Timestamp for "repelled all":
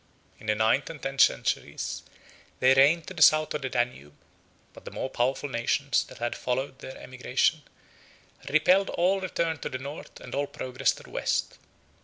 8.49-9.21